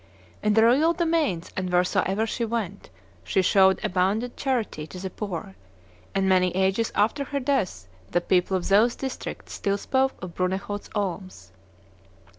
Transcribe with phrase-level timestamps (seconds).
[0.41, 2.89] In the royal domains and wheresoever she went
[3.23, 5.53] she showed abundant charity to the poor,
[6.15, 10.89] and many ages after her death the people of those districts still spoke of Brunehaut's
[10.95, 11.51] alms.